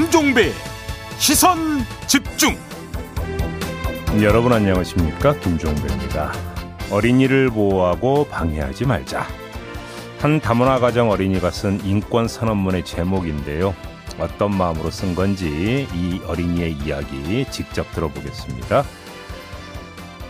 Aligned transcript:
김종배 0.00 0.50
시선 1.18 1.84
집중. 2.06 2.56
여러분 4.22 4.50
안녕하십니까? 4.50 5.34
김종배입니다. 5.40 6.32
어린이를 6.90 7.50
보호하고 7.50 8.26
방해하지 8.30 8.86
말자. 8.86 9.26
한 10.18 10.40
다문화 10.40 10.78
가정 10.78 11.10
어린이가 11.10 11.50
쓴 11.50 11.84
인권 11.84 12.28
선언문의 12.28 12.82
제목인데요. 12.86 13.74
어떤 14.18 14.56
마음으로 14.56 14.90
쓴 14.90 15.14
건지 15.14 15.86
이 15.92 16.20
어린이의 16.26 16.78
이야기 16.82 17.44
직접 17.50 17.92
들어보겠습니다 17.92 18.84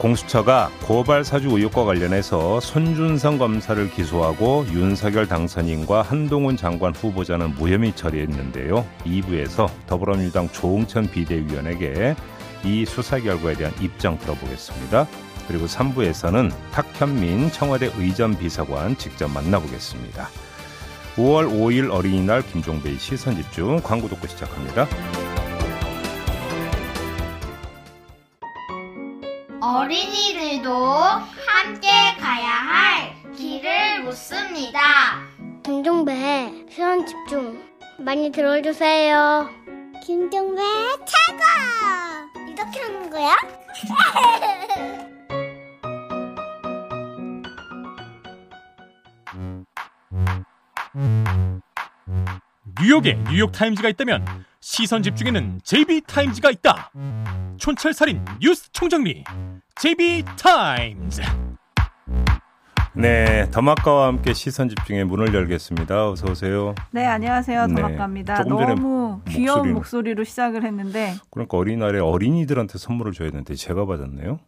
공수처가 0.00 0.70
고발 0.86 1.24
사주 1.24 1.50
의혹과 1.50 1.84
관련해서 1.84 2.58
손준성 2.60 3.36
검사를 3.36 3.90
기소하고 3.90 4.64
윤석열 4.72 5.28
당선인과 5.28 6.00
한동훈 6.00 6.56
장관 6.56 6.94
후보자는 6.94 7.54
무혐의 7.56 7.94
처리했는데요. 7.94 8.86
2부에서 9.04 9.68
더불어민주당 9.86 10.48
조홍천 10.48 11.10
비대위원에게 11.10 12.16
이 12.64 12.86
수사 12.86 13.20
결과에 13.20 13.54
대한 13.54 13.74
입장 13.78 14.18
들어보겠습니다. 14.18 15.06
그리고 15.46 15.66
3부에서는 15.66 16.50
탁현민 16.72 17.52
청와대 17.52 17.90
의전 17.98 18.38
비서관 18.38 18.96
직접 18.96 19.28
만나보겠습니다. 19.28 20.30
5월 21.16 21.50
5일 21.50 21.92
어린이날 21.92 22.40
김종배의 22.40 22.98
시선 22.98 23.36
집중 23.36 23.80
광고 23.82 24.08
듣고 24.08 24.26
시작합니다. 24.26 24.86
어린이들도 29.90 30.72
함께 30.72 31.88
가야 32.20 32.48
할 32.48 33.34
길을 33.34 34.04
묻습니다. 34.04 34.78
김종배 35.64 36.66
시원 36.70 37.04
집중 37.04 37.60
많이 37.98 38.30
들어주세요. 38.30 39.50
김종배 40.06 40.62
최고! 41.04 41.42
이렇게 42.48 42.80
하는 42.80 43.10
거야? 43.10 43.36
뉴욕에 52.80 53.14
뉴욕 53.28 53.50
타임즈가 53.50 53.88
있다면 53.88 54.24
시선 54.60 55.02
집중에는 55.02 55.60
JB타임즈가 55.64 56.50
있다 56.52 56.92
촌철살인 57.60 58.24
뉴스 58.40 58.72
총정리 58.72 59.22
JB타임즈 59.76 61.22
네, 62.94 63.48
더마카와 63.50 64.08
함께 64.08 64.32
시선 64.32 64.68
집중의 64.68 65.04
문을 65.04 65.32
열겠습니다. 65.32 66.10
어서 66.10 66.28
오세요. 66.28 66.74
네, 66.90 67.06
안녕하세요. 67.06 67.66
네, 67.68 67.74
더마카입니다. 67.82 68.42
전에 68.42 68.66
너무 68.66 69.20
귀여운 69.28 69.68
목소리는- 69.68 69.72
목소리로 69.74 70.24
시작을 70.24 70.64
했는데 70.64 71.14
그러니까 71.30 71.56
어린이날에 71.58 72.00
어린이들한테 72.00 72.78
선물을 72.78 73.12
줘야 73.12 73.30
되는데 73.30 73.54
제가 73.54 73.86
받았네요. 73.86 74.40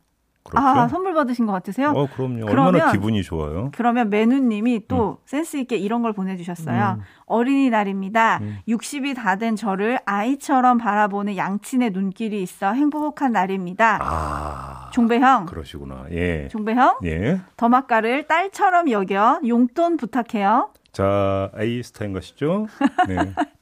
그렇죠? 0.45 0.67
아, 0.67 0.89
선물 0.89 1.15
받으신 1.15 1.47
것 1.47 1.53
같으세요? 1.53 1.91
어, 1.91 2.07
그럼요. 2.15 2.47
그러면- 2.47 2.75
얼마나 2.75 2.93
기분이 2.93 3.23
좋아요. 3.23 3.71
그러면 3.75 4.11
메누님이 4.11 4.87
또 4.89 5.19
센스 5.25 5.57
있게 5.57 5.77
이런 5.77 6.03
걸 6.03 6.13
보내주셨어요. 6.13 6.97
음. 6.99 7.03
어린이날입니다. 7.27 8.39
음. 8.43 8.59
60이 8.69 9.15
다 9.15 9.37
된 9.37 9.57
저를 9.57 9.99
아이처럼 10.05 10.79
바라보는 10.79 11.37
양친의 11.37 11.91
눈길이 11.91 12.43
있어 12.43 12.73
행복한 12.73 13.33
날입니다. 13.33 13.99
아, 14.03 14.91
종배형, 14.93 15.47
그러시구나. 15.47 16.05
예. 16.11 16.49
종배형, 16.49 16.99
예. 17.05 17.41
더마카를 17.57 18.27
딸처럼 18.27 18.91
여겨 18.91 19.41
용돈 19.47 19.97
부탁해요. 19.97 20.71
자, 20.93 21.51
에이스타인 21.59 22.13
것이죠? 22.13 22.67
네. 23.09 23.17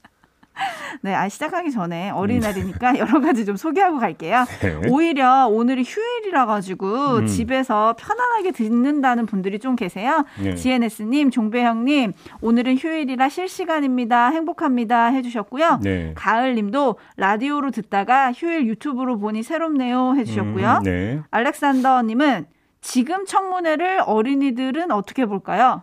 네, 1.02 1.14
아, 1.14 1.28
시작하기 1.28 1.70
전에 1.70 2.10
어린이날이니까 2.10 2.98
여러 2.98 3.20
가지 3.20 3.44
좀 3.44 3.56
소개하고 3.56 3.98
갈게요. 3.98 4.44
네. 4.60 4.80
오히려 4.88 5.46
오늘이 5.48 5.82
휴일이라 5.82 6.46
가지고 6.46 7.18
음. 7.18 7.26
집에서 7.26 7.94
편안하게 7.98 8.52
듣는다는 8.52 9.26
분들이 9.26 9.58
좀 9.58 9.76
계세요. 9.76 10.24
네. 10.42 10.54
GNS님, 10.54 11.30
종배형님, 11.30 12.12
오늘은 12.40 12.76
휴일이라 12.76 13.28
실시간입니다. 13.28 14.30
행복합니다. 14.30 15.06
해주셨고요. 15.06 15.80
네. 15.82 16.12
가을님도 16.14 16.96
라디오로 17.16 17.70
듣다가 17.70 18.32
휴일 18.32 18.66
유튜브로 18.66 19.18
보니 19.18 19.42
새롭네요. 19.42 20.14
해주셨고요. 20.16 20.78
음, 20.78 20.82
네. 20.82 21.20
알렉산더님은 21.30 22.46
지금 22.80 23.26
청문회를 23.26 24.02
어린이들은 24.06 24.90
어떻게 24.90 25.26
볼까요? 25.26 25.82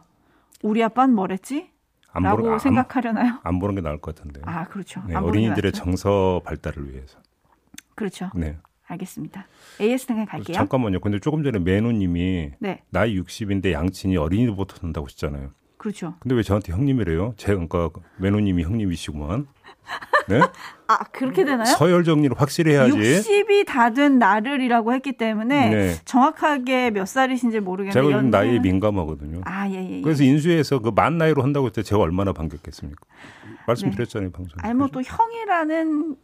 우리 0.63 0.83
아빠는 0.83 1.13
뭐랬지? 1.15 1.69
안 2.11 2.23
라고 2.23 2.37
보는, 2.37 2.53
안, 2.53 2.59
생각하려나요? 2.59 3.39
안 3.43 3.59
보는 3.59 3.75
게 3.75 3.81
나을 3.81 3.99
것 3.99 4.15
같은데. 4.15 4.41
아, 4.45 4.65
그렇죠. 4.65 5.01
네, 5.07 5.15
어린이들의. 5.15 5.71
정서 5.73 6.41
발달을 6.45 6.91
위해서. 6.91 7.19
그렇죠. 7.95 8.29
네. 8.35 8.57
알겠습니다. 8.87 9.47
AS 9.81 10.05
등에 10.05 10.25
갈게요. 10.25 10.55
잠깐만요. 10.55 10.99
근데 11.01 11.19
조금 11.19 11.43
전에 11.43 11.59
매누님이 11.59 12.51
네, 12.59 12.83
나이 12.89 13.19
60인데 13.19 13.73
양친이 13.73 14.15
어린이들부터 14.17 14.77
된다고 14.77 15.05
하셨잖아요. 15.07 15.51
그렇죠. 15.77 16.15
근데 16.19 16.35
왜 16.35 16.41
저한테 16.41 16.71
형님이래요? 16.71 17.33
제가 17.37 17.65
그러니까 17.67 18.01
매누님이 18.17 18.63
형님이시구만. 18.63 19.47
네? 20.29 20.41
아, 20.87 20.97
그렇게 21.11 21.43
되나요? 21.45 21.65
서열 21.65 22.03
정리를 22.03 22.35
확실히 22.39 22.73
해야지. 22.73 22.93
60이 22.97 23.65
다 23.65 23.89
된 23.89 24.19
나를이라고 24.19 24.93
했기 24.93 25.13
때문에 25.13 25.69
네. 25.69 25.95
정확하게 26.05 26.91
몇 26.91 27.05
살이신지 27.07 27.59
모르겠는데 27.61 27.93
제가 27.99 28.17
요즘 28.17 28.29
나이에 28.29 28.59
민감하거든요. 28.59 29.41
아, 29.45 29.67
예, 29.69 29.73
예. 29.75 29.97
예. 29.97 30.01
그래서 30.01 30.23
인수위에서 30.23 30.79
그 30.79 30.91
만 30.91 31.17
나이로 31.17 31.41
한다고 31.43 31.67
했을 31.67 31.83
때 31.83 31.83
제가 31.83 32.01
얼마나 32.01 32.33
반겼겠습니까? 32.33 33.01
말씀드렸잖아요, 33.67 34.31
방송에. 34.31 34.61
아니 34.63 34.73
뭐 34.73 34.87
또 34.91 35.01
형이라는 35.01 36.15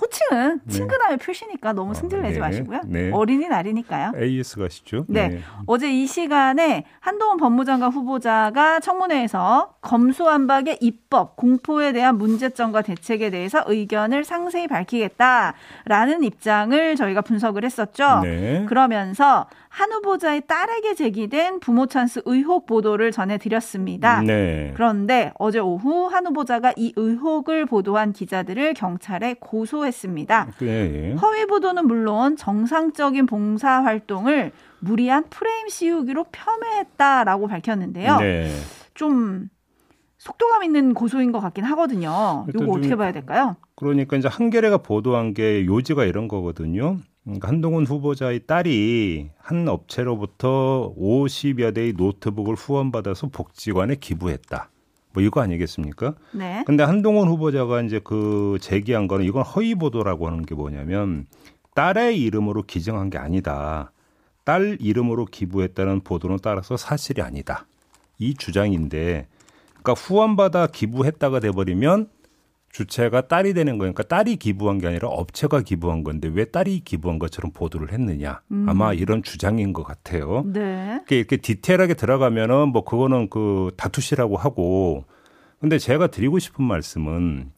호칭은 0.00 0.60
네. 0.64 0.72
친근함의 0.72 1.18
표시니까 1.18 1.72
너무 1.72 1.90
아, 1.90 1.94
승질 1.94 2.22
내지 2.22 2.34
네. 2.34 2.40
마시고요. 2.40 2.80
네. 2.86 3.10
어린이날이니까요. 3.12 4.12
AS 4.16 4.58
가시죠. 4.58 5.04
네. 5.08 5.40
어제 5.66 5.92
이 5.92 6.06
시간에 6.06 6.84
한동훈 7.00 7.36
법무장관 7.36 7.92
후보자가 7.92 8.80
청문회에서 8.80 9.74
검수완박의 9.82 10.78
입법, 10.80 11.36
공포에 11.36 11.92
대한 11.92 12.16
문제점과 12.16 12.82
대책에 12.82 13.30
대해서 13.30 13.62
의견을 13.66 14.24
상세히 14.24 14.66
밝히겠다라는 14.66 16.24
입장을 16.24 16.96
저희가 16.96 17.20
분석을 17.20 17.64
했었죠. 17.64 18.20
네. 18.22 18.64
그러면서 18.68 19.46
한 19.72 19.90
후보자의 19.90 20.42
딸에게 20.46 20.94
제기된 20.94 21.58
부모 21.60 21.86
찬스 21.86 22.22
의혹 22.26 22.66
보도를 22.66 23.10
전해드렸습니다. 23.10 24.20
네. 24.20 24.70
그런데 24.74 25.32
어제 25.38 25.60
오후 25.60 26.08
한 26.08 26.26
후보자가 26.26 26.74
이 26.76 26.92
의혹을 26.94 27.64
보도한 27.64 28.12
기자들을 28.12 28.74
경찰에 28.74 29.36
고소했습니다. 29.40 30.48
네. 30.60 31.14
허위 31.14 31.46
보도는 31.46 31.86
물론 31.86 32.36
정상적인 32.36 33.24
봉사 33.24 33.82
활동을 33.82 34.52
무리한 34.80 35.24
프레임 35.30 35.68
씌우기로 35.68 36.26
폄훼했다라고 36.30 37.48
밝혔는데요. 37.48 38.18
네. 38.18 38.50
좀 38.92 39.48
속도감 40.26 40.62
있는 40.62 40.94
고소인 40.94 41.32
것 41.32 41.40
같긴 41.40 41.64
하거든요. 41.64 42.46
이거 42.48 42.64
어떻게 42.70 42.90
좀- 42.90 42.98
봐야 42.98 43.10
될까요? 43.10 43.56
그러니까 43.74 44.16
이제 44.16 44.28
한겨레가 44.28 44.78
보도한 44.78 45.34
게 45.34 45.66
요지가 45.66 46.04
이런 46.04 46.28
거거든요. 46.28 46.98
그러니까 47.24 47.48
한동훈 47.48 47.84
후보자의 47.84 48.46
딸이 48.46 49.30
한 49.38 49.66
업체로부터 49.68 50.94
50여 50.96 51.74
대의 51.74 51.94
노트북을 51.94 52.54
후원받아서 52.54 53.30
복지관에 53.30 53.96
기부했다. 53.96 54.68
뭐 55.12 55.22
이거 55.24 55.40
아니겠습니까? 55.40 56.14
네. 56.30 56.62
근데 56.66 56.84
한동훈 56.84 57.26
후보자가 57.26 57.82
이제 57.82 58.00
그 58.02 58.58
제기한 58.60 59.08
거는 59.08 59.24
이건 59.26 59.42
허위 59.42 59.74
보도라고 59.74 60.28
하는 60.28 60.46
게 60.46 60.54
뭐냐면 60.54 61.26
딸의 61.74 62.20
이름으로 62.22 62.62
기증한 62.62 63.10
게 63.10 63.18
아니다. 63.18 63.90
딸 64.44 64.76
이름으로 64.80 65.24
기부했다는 65.24 66.02
보도는 66.02 66.38
따라서 66.42 66.76
사실이 66.76 67.22
아니다. 67.22 67.66
이 68.18 68.34
주장인데 68.34 69.26
그러니까 69.82 69.92
후원받아 69.94 70.68
기부했다가 70.68 71.40
돼 71.40 71.50
버리면 71.50 72.08
주체가 72.70 73.28
딸이 73.28 73.52
되는 73.52 73.76
거니까 73.76 74.02
딸이 74.02 74.36
기부한 74.36 74.78
게 74.78 74.86
아니라 74.86 75.08
업체가 75.08 75.60
기부한 75.60 76.04
건데 76.04 76.30
왜 76.32 76.46
딸이 76.46 76.80
기부한 76.80 77.18
것처럼 77.18 77.52
보도를 77.52 77.92
했느냐. 77.92 78.40
아마 78.66 78.94
이런 78.94 79.22
주장인 79.22 79.74
것 79.74 79.82
같아요. 79.82 80.42
네. 80.46 80.94
이렇게, 80.94 81.18
이렇게 81.18 81.36
디테일하게 81.36 81.94
들어가면은 81.94 82.68
뭐 82.68 82.84
그거는 82.84 83.28
그 83.28 83.72
다투시라고 83.76 84.38
하고 84.38 85.04
근데 85.60 85.78
제가 85.78 86.06
드리고 86.06 86.38
싶은 86.38 86.64
말씀은 86.64 87.52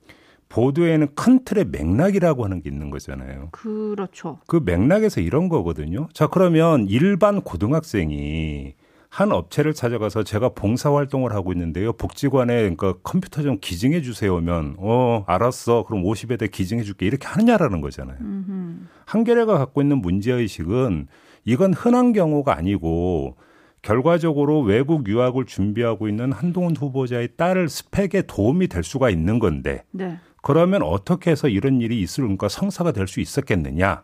보도에는 0.48 1.08
큰 1.14 1.44
틀의 1.44 1.66
맥락이라고 1.66 2.44
하는 2.44 2.60
게 2.60 2.68
있는 2.68 2.90
거잖아요. 2.90 3.48
그렇죠. 3.52 4.40
그 4.46 4.60
맥락에서 4.64 5.20
이런 5.20 5.48
거거든요. 5.48 6.08
자, 6.12 6.26
그러면 6.26 6.86
일반 6.88 7.40
고등학생이 7.40 8.74
한 9.14 9.30
업체를 9.30 9.74
찾아가서 9.74 10.24
제가 10.24 10.48
봉사 10.48 10.92
활동을 10.92 11.34
하고 11.34 11.52
있는데요. 11.52 11.92
복지관에 11.92 12.62
그러니까 12.62 12.94
컴퓨터 13.04 13.42
좀 13.42 13.58
기증해 13.60 14.02
주세요면 14.02 14.74
어, 14.78 15.22
알았어. 15.28 15.84
그럼 15.84 16.02
50에 16.02 16.36
대해 16.36 16.48
기증해 16.48 16.82
줄게. 16.82 17.06
이렇게 17.06 17.24
하느냐라는 17.28 17.80
거잖아요. 17.80 18.16
음흠. 18.20 18.86
한겨레가 19.06 19.56
갖고 19.56 19.82
있는 19.82 19.98
문제 19.98 20.32
의식은 20.32 21.06
이건 21.44 21.74
흔한 21.74 22.12
경우가 22.12 22.56
아니고 22.56 23.36
결과적으로 23.82 24.62
외국 24.62 25.06
유학을 25.06 25.44
준비하고 25.44 26.08
있는 26.08 26.32
한동훈 26.32 26.74
후보자의 26.74 27.36
딸을 27.36 27.68
스펙에 27.68 28.22
도움이 28.26 28.66
될 28.66 28.82
수가 28.82 29.10
있는 29.10 29.38
건데 29.38 29.84
네. 29.92 30.18
그러면 30.42 30.82
어떻게 30.82 31.30
해서 31.30 31.46
이런 31.46 31.80
일이 31.80 32.00
있을까 32.00 32.48
성사가 32.48 32.90
될 32.90 33.06
수 33.06 33.20
있었겠느냐? 33.20 34.02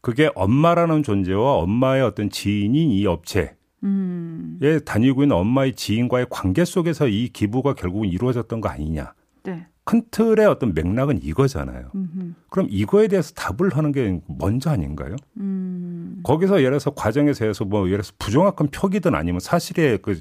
그게 0.00 0.30
엄마라는 0.34 1.04
존재와 1.04 1.58
엄마의 1.58 2.02
어떤 2.02 2.28
지인인 2.28 2.90
이 2.90 3.06
업체 3.06 3.55
에 3.82 3.86
음. 3.86 4.58
다니고 4.84 5.22
있는 5.22 5.36
엄마의 5.36 5.74
지인과의 5.74 6.26
관계 6.30 6.64
속에서 6.64 7.08
이 7.08 7.28
기부가 7.28 7.74
결국은 7.74 8.08
이루어졌던 8.08 8.60
거 8.60 8.68
아니냐? 8.68 9.12
네. 9.42 9.66
큰 9.84 10.02
틀의 10.10 10.46
어떤 10.46 10.74
맥락은 10.74 11.22
이거잖아요. 11.22 11.90
음흠. 11.94 12.32
그럼 12.48 12.66
이거에 12.70 13.06
대해서 13.06 13.32
답을 13.34 13.76
하는 13.76 13.92
게 13.92 14.20
먼저 14.26 14.70
아닌가요? 14.70 15.14
음. 15.36 16.20
거기서 16.24 16.58
예를 16.58 16.70
들어서 16.70 16.90
과정에서 16.90 17.44
해서 17.44 17.64
뭐 17.64 17.86
예를 17.86 17.98
들어서 17.98 18.12
부정확한 18.18 18.68
표기든 18.72 19.14
아니면 19.14 19.38
사실의 19.38 19.98
그 20.02 20.20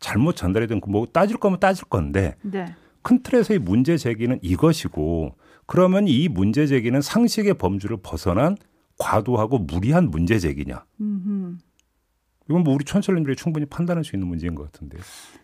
잘못 0.00 0.36
전달이든 0.36 0.80
그뭐 0.80 1.06
따질 1.12 1.38
거면 1.38 1.60
따질 1.60 1.86
건데 1.86 2.36
네. 2.42 2.66
큰 3.00 3.22
틀에서의 3.22 3.60
문제 3.60 3.96
제기는 3.96 4.38
이것이고 4.42 5.34
그러면 5.64 6.08
이 6.08 6.28
문제 6.28 6.66
제기는 6.66 7.00
상식의 7.00 7.54
범주를 7.54 7.98
벗어난 8.02 8.56
과도하고 8.98 9.58
무리한 9.58 10.10
문제 10.10 10.38
제기냐? 10.38 10.84
음흠. 11.00 11.35
이건 12.48 12.62
뭐 12.62 12.74
우리 12.74 12.84
촌철님들이 12.84 13.34
충분히 13.34 13.66
판단할 13.66 14.04
수 14.04 14.14
있는 14.14 14.28
문제인 14.28 14.54
것 14.54 14.70
같은데. 14.70 14.98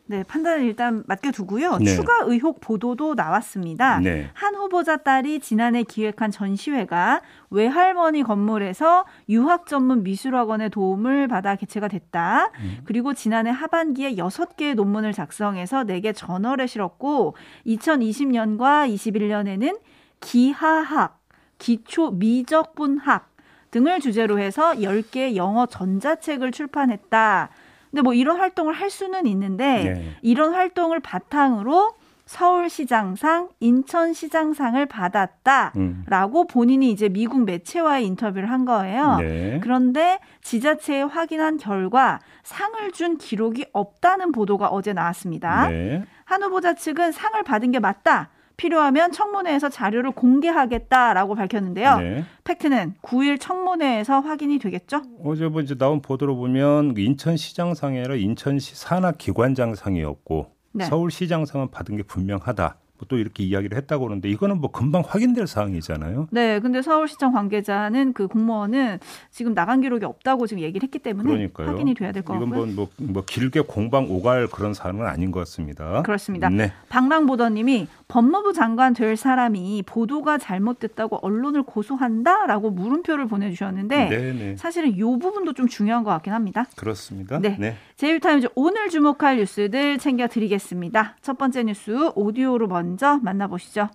네, 0.06 0.22
판단을 0.22 0.62
일단 0.64 1.02
맡겨두고요. 1.06 1.78
네. 1.78 1.94
추가 1.96 2.12
의혹 2.24 2.60
보도도 2.60 3.14
나왔습니다. 3.14 3.98
네. 4.00 4.30
한 4.34 4.54
후보자 4.54 4.98
딸이 4.98 5.40
지난해 5.40 5.82
기획한 5.82 6.30
전시회가 6.30 7.22
외할머니 7.50 8.22
건물에서 8.22 9.04
유학 9.28 9.66
전문 9.66 10.02
미술학원의 10.02 10.70
도움을 10.70 11.28
받아 11.28 11.56
개최가 11.56 11.88
됐다. 11.88 12.50
그리고 12.84 13.14
지난해 13.14 13.50
하반기에 13.50 14.16
여섯 14.16 14.56
개의 14.56 14.74
논문을 14.74 15.12
작성해서 15.12 15.84
네 15.84 16.00
개 16.00 16.12
저널에 16.12 16.66
실었고 16.66 17.36
2020년과 17.66 18.92
21년에는 18.92 19.78
기하학, 20.20 21.20
기초 21.58 22.10
미적분학 22.10 23.31
등을 23.72 24.00
주제로 24.00 24.38
해서 24.38 24.74
10개의 24.74 25.34
영어 25.34 25.66
전자책을 25.66 26.52
출판했다. 26.52 27.48
근데 27.90 28.02
뭐 28.02 28.14
이런 28.14 28.38
활동을 28.38 28.72
할 28.74 28.88
수는 28.88 29.26
있는데 29.26 29.64
네. 29.64 30.16
이런 30.22 30.54
활동을 30.54 31.00
바탕으로 31.00 31.94
서울시장상, 32.26 33.48
인천시장상을 33.60 34.86
받았다라고 34.86 36.40
음. 36.40 36.46
본인이 36.48 36.90
이제 36.90 37.08
미국 37.08 37.44
매체와의 37.44 38.06
인터뷰를 38.06 38.50
한 38.50 38.64
거예요. 38.64 39.16
네. 39.18 39.60
그런데 39.62 40.20
지자체에 40.42 41.02
확인한 41.02 41.56
결과 41.58 42.20
상을 42.42 42.92
준 42.92 43.18
기록이 43.18 43.66
없다는 43.72 44.32
보도가 44.32 44.68
어제 44.68 44.92
나왔습니다. 44.92 45.68
네. 45.68 46.04
한 46.24 46.42
후보자 46.42 46.74
측은 46.74 47.12
상을 47.12 47.42
받은 47.42 47.72
게 47.72 47.78
맞다. 47.78 48.30
필요하면 48.56 49.12
청문회에서 49.12 49.68
자료를 49.68 50.12
공개하겠다라고 50.12 51.34
밝혔는데요. 51.34 51.98
네. 51.98 52.24
팩트는 52.44 52.94
9일 53.02 53.40
청문회에서 53.40 54.20
확인이 54.20 54.58
되겠죠? 54.58 55.02
어제 55.24 55.48
뭐 55.48 55.60
이제 55.60 55.76
나온 55.76 56.00
보도로 56.00 56.36
보면 56.36 56.94
인천시장상이 56.96 57.98
아니라 57.98 58.14
인천시 58.16 58.74
산하기관장상이었고 58.76 60.52
네. 60.72 60.84
서울시장상은 60.84 61.70
받은 61.70 61.96
게 61.96 62.02
분명하다. 62.02 62.76
뭐또 63.02 63.18
이렇게 63.18 63.42
이야기를 63.44 63.76
했다고 63.76 64.04
그러는데 64.04 64.28
이거는 64.28 64.60
뭐 64.60 64.70
금방 64.70 65.02
확인될 65.06 65.46
사항이잖아요. 65.46 66.28
네, 66.30 66.60
근데 66.60 66.82
서울시청 66.82 67.32
관계자는 67.32 68.12
그 68.12 68.28
공무원은 68.28 68.98
지금 69.30 69.54
나간 69.54 69.80
기록이 69.80 70.04
없다고 70.04 70.46
지금 70.46 70.62
얘기를 70.62 70.84
했기 70.84 70.98
때문에 70.98 71.28
그러니까요. 71.28 71.68
확인이 71.68 71.94
돼야 71.94 72.12
될것 72.12 72.36
이건 72.36 72.50
같고요. 72.50 72.66
뭐, 72.66 72.88
뭐, 72.96 73.08
뭐 73.12 73.24
길게 73.24 73.62
공방 73.62 74.10
오갈 74.10 74.46
그런 74.46 74.74
사안은 74.74 75.06
아닌 75.06 75.30
것 75.30 75.40
같습니다. 75.40 76.02
그렇습니다. 76.02 76.48
네. 76.48 76.72
박랑보더님이 76.88 77.88
법무부 78.12 78.52
장관 78.52 78.92
될 78.92 79.16
사람이 79.16 79.84
보도가 79.86 80.36
잘못됐다고 80.36 81.20
언론을 81.22 81.62
고소한다라고 81.62 82.70
물음표를 82.70 83.26
보내주셨는데 83.26 84.08
네, 84.10 84.32
네. 84.34 84.56
사실은 84.58 84.90
이 84.90 85.00
부분도 85.00 85.54
좀 85.54 85.66
중요한 85.66 86.04
것 86.04 86.10
같긴 86.10 86.34
합니다. 86.34 86.66
그렇습니다. 86.76 87.38
네. 87.38 87.56
네. 87.58 87.74
제이타임즈 87.96 88.48
오늘 88.54 88.90
주목할 88.90 89.38
뉴스들 89.38 89.96
챙겨드리겠습니다. 89.96 91.16
첫 91.22 91.38
번째 91.38 91.62
뉴스 91.62 92.10
오디오로 92.14 92.66
먼저 92.66 93.18
만나보시죠. 93.22 93.88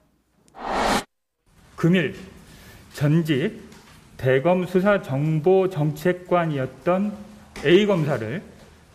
금일 1.76 2.16
전직 2.94 3.62
대검 4.18 4.66
수사 4.66 5.04
정보 5.04 5.70
정책관이었던 5.70 7.14
A 7.68 7.86
검사를 7.86 8.42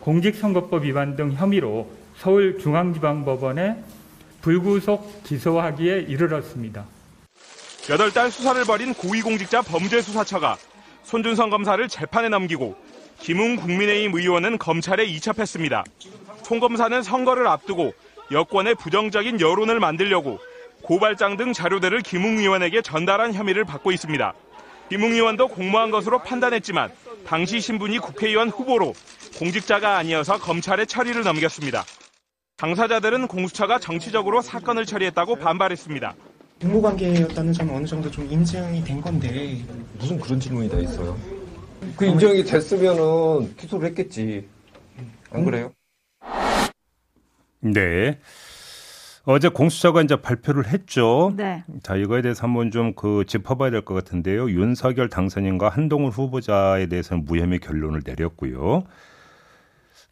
공직선거법 0.01 0.83
위반 0.83 1.15
등 1.15 1.31
혐의로 1.31 1.89
서울중앙지방법원에 2.17 4.02
불구속 4.43 5.23
기소하기에 5.23 6.05
이르렀습니다. 6.09 6.85
여덟 7.89 8.11
달 8.11 8.29
수사를 8.29 8.61
벌인 8.65 8.93
고위공직자 8.93 9.61
범죄수사처가 9.61 10.57
손준성 11.03 11.49
검사를 11.49 11.85
재판에 11.87 12.29
넘기고 12.29 12.75
김웅 13.19 13.55
국민의힘 13.55 14.13
의원은 14.13 14.57
검찰에 14.57 15.05
이첩했습니다. 15.05 15.85
송 16.43 16.59
검사는 16.59 17.01
선거를 17.01 17.47
앞두고 17.47 17.93
여권의 18.31 18.75
부정적인 18.75 19.39
여론을 19.39 19.79
만들려고 19.79 20.39
고발장 20.81 21.37
등 21.37 21.53
자료들을 21.53 22.01
김웅 22.01 22.39
의원에게 22.39 22.81
전달한 22.81 23.33
혐의를 23.33 23.63
받고 23.63 23.93
있습니다. 23.93 24.33
김웅 24.89 25.13
의원도 25.13 25.47
공모한 25.47 25.89
것으로 25.89 26.19
판단했지만 26.19 26.91
당시 27.25 27.61
신분이 27.61 27.99
국회의원 27.99 28.49
후보로 28.49 28.93
공직자가 29.39 29.97
아니어서 29.97 30.37
검찰에 30.37 30.83
처리를 30.83 31.23
넘겼습니다. 31.23 31.85
당사자들은 32.67 33.27
공수처가 33.27 33.79
정치적으로 33.79 34.41
사건을 34.41 34.85
처리했다고 34.85 35.35
반발했습니다. 35.35 36.15
직무 36.61 36.81
관계였다는 36.81 37.51
점은 37.51 37.75
어느 37.75 37.85
정도 37.85 38.09
좀 38.09 38.25
인증이 38.31 38.81
된 38.85 39.01
건데 39.01 39.57
무슨 39.99 40.17
그런 40.17 40.39
질문이 40.39 40.69
다 40.69 40.77
있어요? 40.79 41.17
그 41.97 42.05
인정이 42.05 42.41
됐으면은 42.45 43.53
기소를 43.57 43.89
했겠지. 43.89 44.47
안 45.31 45.43
그래요? 45.43 45.73
네. 47.59 48.19
어제 49.25 49.49
공수처가 49.49 50.01
이제 50.01 50.15
발표를 50.21 50.67
했죠. 50.69 51.33
네. 51.35 51.65
자, 51.83 51.97
이거에 51.97 52.21
대해서 52.21 52.43
한번 52.43 52.71
좀 52.71 52.93
그 52.95 53.25
짚어봐야 53.27 53.71
될 53.71 53.81
것 53.81 53.93
같은데요. 53.93 54.49
윤석열 54.49 55.09
당선인과 55.09 55.67
한동훈 55.67 56.11
후보자에 56.11 56.85
대해서는 56.85 57.25
무혐의 57.25 57.59
결론을 57.59 58.03
내렸고요. 58.05 58.85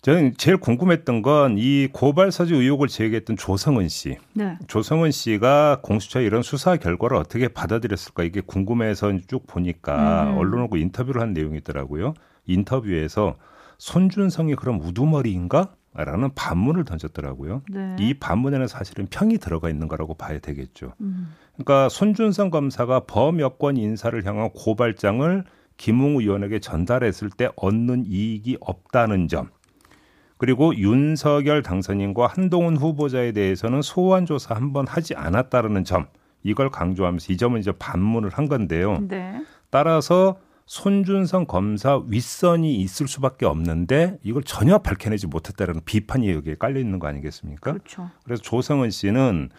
저는 0.02 0.34
제일 0.38 0.58
궁금했던 0.58 1.22
건 1.22 1.58
이 1.58 1.88
고발 1.92 2.32
사주 2.32 2.56
의혹을 2.56 2.88
제기했던 2.88 3.38
조성은 3.38 3.88
씨. 3.88 4.18
네. 4.34 4.58
조성은 4.68 5.12
씨가 5.12 5.80
공수처의 5.84 6.26
이런 6.26 6.42
수사 6.42 6.76
결과를 6.76 7.18
어떻게 7.18 7.48
받아들였을까 7.48 8.24
이게 8.24 8.42
궁금해서 8.42 9.12
쭉 9.28 9.46
보니까 9.46 10.32
음. 10.32 10.38
언론하고 10.38 10.78
인터뷰를 10.78 11.22
한 11.22 11.34
내용이 11.34 11.58
있더라고요. 11.60 12.16
인터뷰에서 12.48 13.38
손준성이 13.78 14.56
그럼 14.56 14.80
우두머리인가? 14.82 15.76
라는 15.94 16.30
반문을 16.34 16.86
던졌더라고요. 16.86 17.64
네. 17.70 17.98
이 18.00 18.14
반문에는 18.14 18.66
사실은 18.68 19.08
평이 19.08 19.40
들어가 19.40 19.70
있는 19.70 19.90
거라고 19.90 20.14
봐야 20.14 20.40
되겠죠. 20.40 20.94
음. 21.02 21.34
그러니까 21.54 21.90
손준성 21.90 22.50
검사가 22.50 23.02
범여권 23.02 23.76
인사를 23.76 24.26
향한 24.26 24.52
고발장을 24.52 25.44
김웅 25.76 26.22
의원에게 26.22 26.60
전달했을 26.60 27.30
때 27.30 27.50
얻는 27.58 28.06
이익이 28.08 28.58
없다는 28.62 29.28
점. 29.28 29.50
그리고 30.42 30.76
윤석열 30.76 31.62
당선인과 31.62 32.26
한동훈 32.26 32.76
후보자에 32.76 33.32
대해서는 33.32 33.84
소환 33.84 34.26
조사 34.26 34.56
한 34.56 34.74
번 34.74 34.88
하지 34.88 35.14
않았다는 35.14 35.84
점. 35.84 36.08
이걸 36.42 36.72
강조하면서 36.72 37.32
이 37.32 37.38
점은 37.38 37.60
이제 37.60 37.72
반문을 37.72 38.32
한 38.32 38.48
건데요. 38.48 39.06
네. 39.08 39.40
따라서 39.70 40.40
손준성 40.66 41.46
검사 41.46 42.02
윗선이 42.08 42.74
있을 42.78 43.08
수밖에 43.08 43.46
없는데 43.46 44.18
이걸 44.24 44.42
전혀 44.42 44.80
밝혀내지 44.80 45.28
못했다는 45.28 45.82
비판이 45.86 46.32
여기에 46.32 46.56
깔려 46.56 46.80
있는 46.80 46.98
거 46.98 47.06
아니겠습니까? 47.06 47.74
그렇죠. 47.74 48.10
그래서 48.24 48.42
조성은 48.42 48.90
씨는 48.90 49.50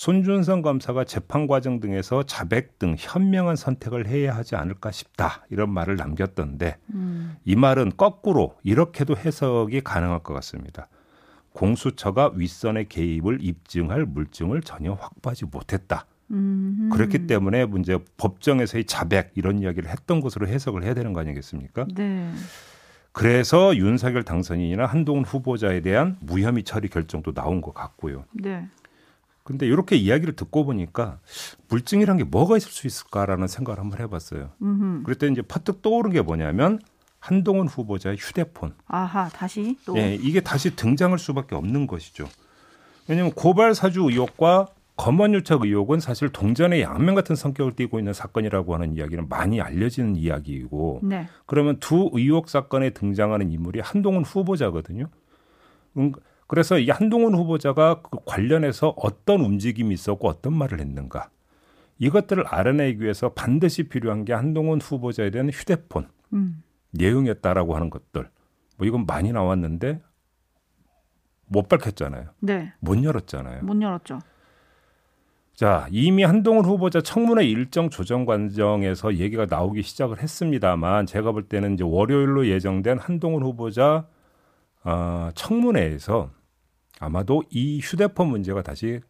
손준성 0.00 0.62
검사가 0.62 1.04
재판 1.04 1.46
과정 1.46 1.78
등에서 1.78 2.22
자백 2.22 2.78
등 2.78 2.96
현명한 2.98 3.54
선택을 3.54 4.06
해야 4.06 4.34
하지 4.34 4.56
않을까 4.56 4.90
싶다 4.92 5.44
이런 5.50 5.68
말을 5.68 5.96
남겼던데 5.96 6.78
음. 6.94 7.36
이 7.44 7.54
말은 7.54 7.92
거꾸로 7.98 8.56
이렇게도 8.62 9.18
해석이 9.18 9.82
가능할 9.82 10.20
것 10.20 10.32
같습니다. 10.32 10.88
공수처가 11.52 12.32
윗선의 12.34 12.88
개입을 12.88 13.40
입증할 13.42 14.06
물증을 14.06 14.62
전혀 14.62 14.94
확보하지 14.94 15.44
못했다. 15.44 16.06
음. 16.30 16.88
그렇기 16.90 17.26
때문에 17.26 17.66
문제 17.66 17.98
법정에서의 18.16 18.86
자백 18.86 19.32
이런 19.34 19.58
이야기를 19.58 19.90
했던 19.90 20.22
것으로 20.22 20.48
해석을 20.48 20.82
해야 20.82 20.94
되는 20.94 21.12
거 21.12 21.20
아니겠습니까? 21.20 21.86
네. 21.94 22.32
그래서 23.12 23.76
윤석열 23.76 24.22
당선인이나 24.22 24.86
한동훈 24.86 25.24
후보자에 25.24 25.82
대한 25.82 26.16
무혐의 26.20 26.62
처리 26.62 26.88
결정도 26.88 27.34
나온 27.34 27.60
것 27.60 27.74
같고요. 27.74 28.24
네. 28.32 28.66
근데 29.50 29.66
이렇게 29.66 29.96
이야기를 29.96 30.36
듣고 30.36 30.64
보니까 30.64 31.18
물증이란 31.68 32.18
게 32.18 32.24
뭐가 32.24 32.56
있을 32.56 32.70
수 32.70 32.86
있을까라는 32.86 33.48
생각을 33.48 33.80
한번 33.80 33.98
해봤어요. 33.98 34.50
음. 34.62 35.02
그랬더니 35.04 35.32
이제 35.32 35.42
퍼뜩 35.42 35.82
떠오른 35.82 36.12
게 36.12 36.22
뭐냐면 36.22 36.78
한동훈 37.18 37.66
후보자의 37.66 38.16
휴대폰. 38.16 38.74
아하, 38.86 39.28
다시 39.28 39.76
또 39.84 39.98
예, 39.98 40.14
이게 40.14 40.40
다시 40.40 40.76
등장할 40.76 41.18
수밖에 41.18 41.56
없는 41.56 41.88
것이죠. 41.88 42.28
왜냐하면 43.08 43.32
고발 43.32 43.74
사주 43.74 44.02
의혹과 44.02 44.68
검언 44.96 45.34
유착 45.34 45.62
의혹은 45.62 45.98
사실 45.98 46.28
동전의 46.28 46.82
양면 46.82 47.16
같은 47.16 47.34
성격을 47.34 47.74
띠고 47.74 47.98
있는 47.98 48.12
사건이라고 48.12 48.72
하는 48.74 48.94
이야기는 48.94 49.28
많이 49.28 49.60
알려지는 49.60 50.14
이야기이고 50.14 51.00
네. 51.02 51.26
그러면 51.46 51.78
두 51.80 52.08
의혹 52.12 52.48
사건에 52.48 52.90
등장하는 52.90 53.50
인물이 53.50 53.80
한동훈 53.80 54.22
후보자거든요. 54.22 55.06
음, 56.50 56.52
그래서 56.52 56.78
이 56.78 56.90
한동훈 56.90 57.34
후보자가 57.34 58.02
그 58.02 58.18
관련해서 58.26 58.94
어떤 58.96 59.40
움직임이 59.40 59.94
있었고 59.94 60.28
어떤 60.28 60.52
말을 60.52 60.80
했는가 60.80 61.30
이것들을 61.98 62.44
알아내기 62.46 63.02
위해서 63.02 63.32
반드시 63.32 63.84
필요한 63.84 64.24
게 64.24 64.32
한동훈 64.32 64.80
후보자에 64.80 65.30
대한 65.30 65.48
휴대폰 65.50 66.08
음. 66.32 66.62
내용이었다라고 66.90 67.76
하는 67.76 67.88
것들 67.88 68.28
뭐 68.76 68.86
이건 68.86 69.06
많이 69.06 69.32
나왔는데 69.32 70.02
못 71.46 71.68
밝혔잖아요. 71.68 72.30
네. 72.40 72.72
못 72.80 73.02
열었잖아요. 73.02 73.62
못 73.62 73.80
열었죠. 73.80 74.18
자, 75.54 75.86
이미 75.90 76.22
한동훈 76.22 76.64
후보자 76.64 77.00
청문회 77.00 77.44
일정 77.44 77.90
조정 77.90 78.24
과정에서 78.24 79.16
얘기가 79.16 79.46
나오기 79.46 79.82
시작을 79.82 80.22
했습니다만 80.22 81.06
제가 81.06 81.32
볼 81.32 81.48
때는 81.48 81.74
이제 81.74 81.84
월요일로 81.84 82.46
예정된 82.48 82.98
한동훈 82.98 83.42
후보자 83.42 84.06
어, 84.84 85.30
청문회에서 85.34 86.30
아마도 87.00 87.42
이 87.50 87.80
휴대폰 87.80 88.28
문제가 88.28 88.62
다시 88.62 89.00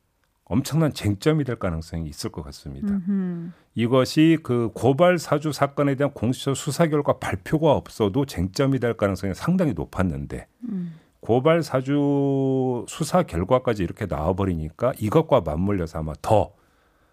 엄청난 0.44 0.92
쟁점이 0.92 1.44
될 1.44 1.56
가능성이 1.56 2.08
있을 2.08 2.30
것 2.30 2.42
같습니다. 2.44 2.88
음흠. 2.88 3.50
이것이 3.74 4.38
그 4.42 4.70
고발 4.74 5.18
사주 5.18 5.52
사건에 5.52 5.96
대한 5.96 6.12
공수처 6.12 6.54
수사 6.54 6.86
결과 6.86 7.18
발표가 7.18 7.72
없어도 7.72 8.26
쟁점이 8.26 8.78
될 8.78 8.96
가능성이 8.96 9.34
상당히 9.34 9.74
높았는데 9.74 10.46
음. 10.68 10.94
고발 11.20 11.62
사주 11.62 12.86
수사 12.88 13.22
결과까지 13.24 13.82
이렇게 13.82 14.06
나와버리니까 14.06 14.94
이것과 14.98 15.42
맞물려서 15.42 15.98
아마 15.98 16.14
더 16.22 16.52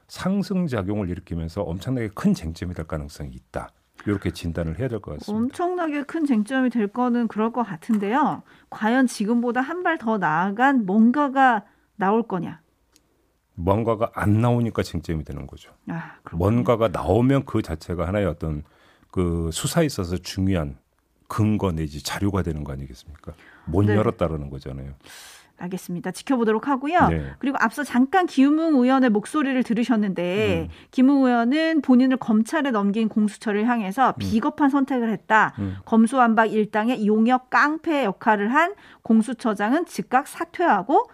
상승 0.07 0.67
작용을 0.67 1.09
일으키면서 1.09 1.63
엄청나게 1.63 2.09
큰 2.15 2.33
쟁점이 2.33 2.73
될 2.73 2.87
가능성이 2.87 3.31
있다. 3.33 3.71
이렇게 4.07 4.31
진단을 4.31 4.79
해야 4.79 4.87
될 4.87 4.99
것 4.99 5.19
같습니다. 5.19 5.37
엄청나게 5.37 6.03
큰 6.03 6.25
쟁점이 6.25 6.69
될 6.69 6.87
거는 6.87 7.27
그럴 7.27 7.51
것 7.51 7.63
같은데요. 7.63 8.41
과연 8.69 9.07
지금보다 9.07 9.61
한 9.61 9.83
발 9.83 9.97
더 9.97 10.17
나아간 10.17 10.85
뭔가가 10.85 11.63
나올 11.95 12.23
거냐? 12.27 12.61
뭔가가 13.55 14.11
안 14.13 14.39
나오니까 14.41 14.83
쟁점이 14.83 15.23
되는 15.23 15.47
거죠. 15.47 15.71
아. 15.89 16.15
뭔가가 16.31 16.87
나오면 16.89 17.45
그 17.45 17.61
자체가 17.61 18.07
하나의 18.07 18.25
어떤 18.27 18.63
그 19.11 19.49
수사에 19.51 19.85
있어서 19.85 20.17
중요한 20.17 20.77
근거 21.27 21.71
내지 21.71 22.03
자료가 22.03 22.43
되는 22.43 22.63
거 22.63 22.71
아니겠습니까? 22.73 23.33
못 23.65 23.83
네. 23.85 23.95
열었다라는 23.95 24.49
거잖아요. 24.49 24.93
알겠습니다. 25.57 26.11
지켜보도록 26.11 26.67
하고요. 26.67 27.07
네. 27.09 27.31
그리고 27.39 27.57
앞서 27.59 27.83
잠깐 27.83 28.25
김웅 28.25 28.75
의원의 28.75 29.09
목소리를 29.09 29.61
들으셨는데 29.63 30.69
음. 30.69 30.73
김웅 30.91 31.25
의원은 31.25 31.81
본인을 31.81 32.17
검찰에 32.17 32.71
넘긴 32.71 33.09
공수처를 33.09 33.67
향해서 33.67 34.13
비겁한 34.19 34.69
선택을 34.69 35.09
했다. 35.09 35.53
음. 35.59 35.77
검수완박 35.85 36.53
일당의 36.53 37.07
용역 37.07 37.49
깡패 37.49 38.05
역할을 38.05 38.53
한 38.53 38.73
공수처장은 39.01 39.85
즉각 39.85 40.27
사퇴하고 40.27 41.09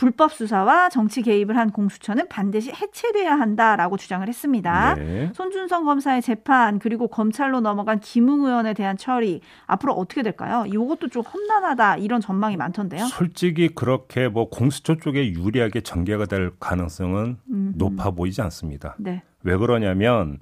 불법 0.00 0.32
수사와 0.32 0.88
정치 0.88 1.20
개입을 1.20 1.58
한 1.58 1.70
공수처는 1.70 2.28
반드시 2.28 2.72
해체돼야 2.72 3.38
한다라고 3.38 3.98
주장을 3.98 4.26
했습니다. 4.26 4.94
네. 4.94 5.30
손준성 5.34 5.84
검사의 5.84 6.22
재판 6.22 6.78
그리고 6.78 7.06
검찰로 7.06 7.60
넘어간 7.60 8.00
김웅 8.00 8.46
의원에 8.46 8.72
대한 8.72 8.96
처리 8.96 9.42
앞으로 9.66 9.92
어떻게 9.92 10.22
될까요? 10.22 10.64
이것도 10.66 11.08
좀 11.08 11.22
험난하다 11.22 11.98
이런 11.98 12.22
전망이 12.22 12.56
많던데요. 12.56 13.04
솔직히 13.08 13.68
그렇게 13.68 14.28
뭐 14.28 14.48
공수처 14.48 14.94
쪽에 14.94 15.34
유리하게 15.34 15.82
전개가 15.82 16.24
될 16.24 16.52
가능성은 16.58 17.36
음. 17.50 17.72
높아 17.76 18.12
보이지 18.12 18.40
않습니다. 18.40 18.96
네. 18.98 19.22
왜 19.42 19.54
그러냐면 19.58 20.38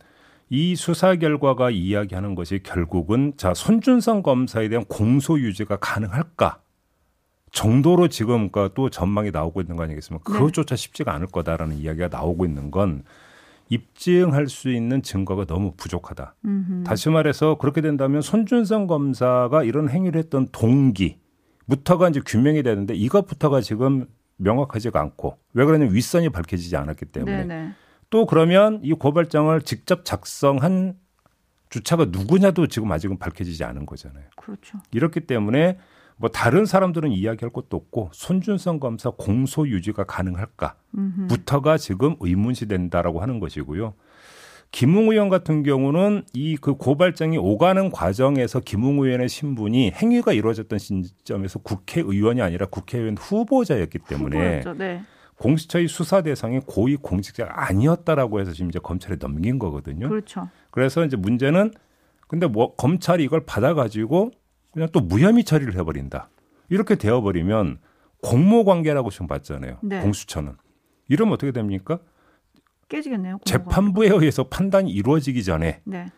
이 0.51 0.77
수사 0.77 1.17
결과가 1.17 1.71
이야기하는 1.71 2.37
것이 2.37 2.61
결국은 2.63 3.33
자 3.37 3.55
손준성 3.55 4.23
검사에 4.23 4.69
대한 4.69 4.85
공소 4.85 5.37
유지가 5.41 5.79
가능할까 5.79 6.61
정도로 7.51 8.09
지금 8.09 8.51
그또 8.51 8.91
전망이 8.91 9.31
나오고 9.31 9.61
있는 9.61 9.77
거 9.77 9.85
아니겠습니까? 9.85 10.33
네. 10.33 10.39
그것조차 10.39 10.77
쉽지가 10.77 11.13
않을 11.15 11.29
거다라는 11.29 11.79
이야기가 11.79 12.09
나오고 12.09 12.45
있는 12.45 12.71
건 12.71 13.05
입증할 13.69 14.49
수 14.49 14.71
있는 14.71 15.03
증거가 15.03 15.45
너무 15.45 15.73
부족하다. 15.77 16.35
음흠. 16.45 16.85
다시 16.85 17.11
말해서 17.11 17.57
그렇게 17.59 17.81
된다면 17.81 18.23
손준성 18.23 18.87
검사가 18.87 19.63
이런 19.63 19.89
행위를 19.89 20.19
했던 20.19 20.49
동기부터가 20.53 22.09
이제 22.09 22.21
규명이 22.25 22.63
되는데 22.63 22.95
이것부터가 22.95 23.61
지금 23.61 24.07
명확하지가 24.37 24.99
않고 25.01 25.37
왜 25.53 25.65
그러냐면 25.65 25.95
윗선이 25.95 26.31
밝혀지지 26.31 26.77
않았기 26.77 27.07
때문에 27.07 27.45
네네. 27.45 27.73
또 28.11 28.25
그러면 28.25 28.81
이 28.83 28.93
고발장을 28.93 29.61
직접 29.63 30.05
작성한 30.05 30.95
주차가 31.69 32.07
누구냐도 32.07 32.67
지금 32.67 32.91
아직은 32.91 33.19
밝혀지지 33.19 33.65
않은 33.65 33.85
거잖아요. 33.85 34.25
그렇죠. 34.37 34.79
이렇기 34.93 35.21
때문에 35.21 35.79
뭐 36.19 36.29
다른 36.29 36.67
사람들은 36.67 37.13
이야기할 37.13 37.51
것도 37.53 37.77
없고 37.77 38.11
손준성 38.13 38.81
검사 38.81 39.11
공소 39.11 39.69
유지가 39.69 40.05
가능할까부터가 40.05 41.79
지금 41.79 42.17
의문시 42.21 42.67
된다라고 42.67 43.21
하는 43.21 43.41
것이고요. 43.41 43.95
김웅 44.71 45.11
의원 45.11 45.29
같은 45.31 45.63
경우는 45.63 46.25
이 46.35 46.57
그 46.61 46.75
고발장이 46.75 47.39
오가는 47.39 47.91
과정에서 47.91 48.61
김웅 48.61 48.99
의원의 49.03 49.29
신분이 49.29 49.93
행위가 49.93 50.33
이루어졌던 50.33 50.79
시점에서 50.79 51.61
국회의원이 51.61 52.43
아니라 52.43 52.67
국회의원 52.67 53.17
후보자였기 53.17 54.01
때문에 54.01 54.37
후보였죠. 54.37 54.75
네. 54.75 55.03
공수처의 55.37 55.87
수사 55.89 56.21
대상이 56.21 56.61
고위 56.67 56.97
공직자가 56.97 57.69
아니었다라고 57.69 58.41
해서 58.41 58.53
지금 58.53 58.71
이제 58.71 58.81
검찰에 58.81 59.17
넘긴 59.19 59.59
거거든요. 59.59 60.09
그렇죠. 60.09 60.49
그래서 60.71 61.05
이제 61.05 61.17
문제는 61.17 61.73
근데 62.27 62.47
뭐 62.47 62.75
검찰이 62.75 63.23
이걸 63.25 63.47
받아가지고 63.47 64.33
그냥 64.73 64.89
또 64.93 65.01
무혐의 65.01 65.45
처리를 65.45 65.75
해버린다. 65.77 66.31
이렇게 66.69 66.97
되어버리면 66.97 67.79
공모 68.23 68.65
관계라고 68.65 69.11
지금 69.11 69.27
봤잖아요. 69.27 69.79
네. 69.83 70.01
공수처는 70.03 70.57
이러면 71.09 71.35
어떻게 71.35 71.53
됩니까? 71.53 72.01
깨지겠네요. 72.89 73.39
재판부에 73.45 74.09
의해서 74.09 74.45
판단이 74.45 74.91
이루어지기 74.91 75.45
전에 75.45 75.81
네. 75.85 76.11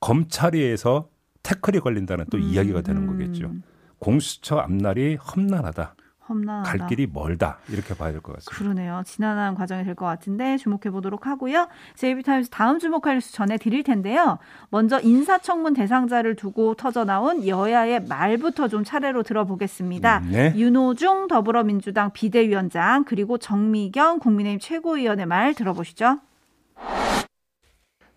검찰에 0.00 0.58
의해서 0.58 1.08
태클이 1.42 1.80
걸린다는 1.80 2.26
또 2.30 2.38
음, 2.38 2.42
이야기가 2.42 2.82
되는 2.82 3.06
거겠죠. 3.06 3.52
공수처 3.98 4.56
앞날이 4.56 5.16
험난하다. 5.16 5.94
험난하다. 6.28 6.78
갈 6.78 6.88
길이 6.88 7.06
멀다. 7.12 7.58
이렇게 7.70 7.94
봐야 7.94 8.12
될 8.12 8.20
것 8.20 8.32
같습니다. 8.34 8.56
그러네요. 8.58 9.02
지난한 9.04 9.54
과정이 9.54 9.84
될 9.84 9.94
것 9.94 10.06
같은데 10.06 10.56
주목해 10.56 10.90
보도록 10.90 11.26
하고요. 11.26 11.68
제이비타임스 11.94 12.50
다음 12.50 12.78
주목할 12.78 13.14
뉴스 13.16 13.32
전해 13.32 13.56
드릴 13.58 13.82
텐데요. 13.82 14.38
먼저 14.70 15.00
인사청문 15.00 15.74
대상자를 15.74 16.34
두고 16.36 16.74
터져 16.74 17.04
나온 17.04 17.46
여야의 17.46 18.04
말부터 18.06 18.68
좀 18.68 18.84
차례로 18.84 19.22
들어보겠습니다. 19.22 20.18
음, 20.18 20.28
네. 20.32 20.52
윤호중 20.56 21.28
더불어민주당 21.28 22.12
비대위원장 22.12 23.04
그리고 23.04 23.38
정미경 23.38 24.18
국민의힘 24.18 24.58
최고위원의 24.60 25.26
말 25.26 25.54
들어보시죠. 25.54 26.18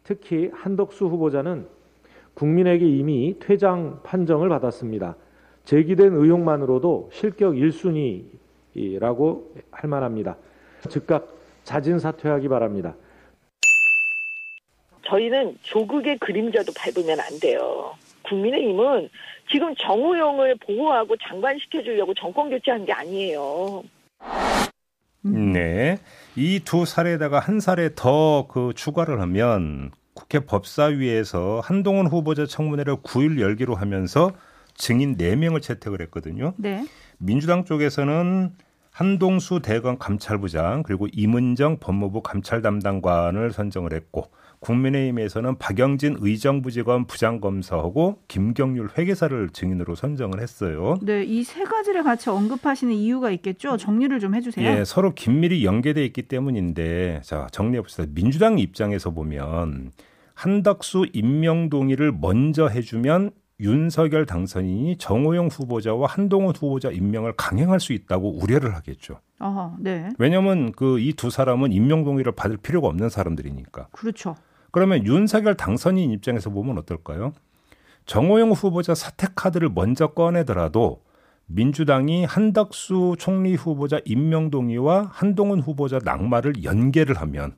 특히 0.04 0.50
한덕수 0.54 1.06
후보자는 1.06 1.68
국민에게 2.34 2.86
이미 2.88 3.36
퇴장 3.40 4.02
판정을 4.04 4.50
받았습니다. 4.50 5.16
제기된 5.74 6.14
의혹만으로도 6.16 7.12
실격 7.14 7.54
1순위라고 7.54 9.44
할 9.70 9.88
만합니다. 9.88 10.36
즉각 10.90 11.28
자진 11.64 12.00
사퇴하기 12.00 12.48
바랍니다. 12.48 12.96
저희는 15.06 15.60
조국의 15.62 16.18
그림자도 16.18 16.72
밟으면 16.76 17.20
안 17.20 17.40
돼요. 17.40 17.94
국민의힘은 18.24 19.10
지금 19.52 19.76
정우영을 19.76 20.56
보호하고 20.66 21.16
장관시켜주려고 21.18 22.16
정권 22.16 22.50
교체한 22.50 22.86
게 22.86 22.92
아니에요. 22.94 23.84
네. 25.22 26.00
이 26.36 26.62
두 26.66 26.86
사례에다가 26.86 27.38
한 27.40 27.60
사례 27.60 27.94
더 27.94 28.48
그 28.50 28.74
추가를 28.76 29.22
하면 29.22 29.92
국회 30.16 30.40
법사위에서 30.40 31.62
한동훈 31.64 32.08
후보자 32.08 32.48
청문회를 32.48 32.96
9일 32.98 33.40
열기로 33.40 33.76
하면서 33.76 34.32
증인 34.80 35.18
4명을 35.18 35.62
채택을 35.62 36.02
했거든요. 36.04 36.54
네. 36.58 36.84
민주당 37.20 37.66
쪽에서는 37.66 38.54
한동수 38.92 39.62
대검 39.62 40.00
감찰부장 40.00 40.84
그리고 40.84 41.08
임은정 41.14 41.78
법무부 41.80 42.22
감찰 42.24 42.62
담당관을 42.62 43.52
선정을 43.52 43.94
했고 43.94 44.32
국민의힘에서는 44.62 45.58
박영진 45.58 46.18
의정부지검 46.20 47.06
부장검사하고 47.08 48.20
김경률 48.28 48.90
회계사를 48.98 49.50
증인으로 49.52 49.96
선정을 49.96 50.42
했어요. 50.42 50.98
네, 51.02 51.24
이 51.24 51.44
세 51.44 51.64
가지를 51.64 52.04
같이 52.04 52.30
언급하시는 52.30 52.94
이유가 52.94 53.32
있겠죠. 53.32 53.78
정리를 53.78 54.20
좀 54.20 54.36
해주세요. 54.36 54.66
예, 54.80 54.84
서로 54.86 55.14
긴밀히 55.14 55.64
연계돼 55.66 56.04
있기 56.06 56.24
때문인데 56.24 57.22
자 57.24 57.48
정리해 57.52 57.82
봅시다. 57.82 58.04
민주당 58.14 58.60
입장에서 58.60 59.12
보면 59.12 59.92
한덕수 60.34 61.06
임명 61.14 61.70
동의를 61.70 62.12
먼저 62.20 62.68
해주면 62.68 63.32
윤석열 63.60 64.26
당선인이 64.26 64.98
정호영 64.98 65.48
후보자와 65.48 66.08
한동훈 66.08 66.56
후보자 66.56 66.90
임명을 66.92 67.34
강행할 67.36 67.80
수 67.80 67.94
있다고 67.94 68.38
우려를 68.42 68.74
하겠죠. 68.76 69.20
어, 69.40 69.76
네. 69.80 70.10
왜냐하면 70.18 70.72
그 70.72 70.98
이 71.00 71.14
두 71.14 71.30
사람은 71.30 71.72
임명 71.74 72.04
동의를 72.04 72.32
받을 72.34 72.58
필요가 72.58 72.88
없는 72.88 73.10
사람들이니까. 73.10 73.88
그렇죠. 73.92 74.36
그러면 74.72 75.06
윤석열 75.06 75.56
당선인 75.56 76.12
입장에서 76.12 76.50
보면 76.50 76.78
어떨까요? 76.78 77.34
정호영 78.06 78.52
후보자 78.52 78.96
사퇴 78.96 79.28
카드를 79.36 79.70
먼저 79.74 80.08
꺼내더라도 80.08 81.02
민주당이 81.48 82.26
한덕수 82.26 83.16
총리 83.18 83.56
후보자 83.56 84.00
임명 84.06 84.52
동의와 84.52 85.10
한동훈 85.12 85.60
후보자 85.60 86.00
낙마를 86.04 86.64
연계를 86.64 87.20
하면 87.22 87.56